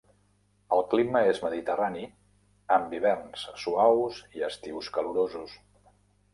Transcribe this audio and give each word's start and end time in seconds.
El 0.77 0.79
clima 0.93 1.21
és 1.33 1.41
mediterrani, 1.43 2.07
amb 2.79 2.97
hiverns 2.99 3.47
suaus 3.67 4.21
i 4.41 4.45
estius 4.51 4.93
calorosos. 4.99 5.59